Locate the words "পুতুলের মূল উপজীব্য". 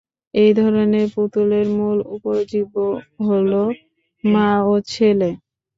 1.15-2.75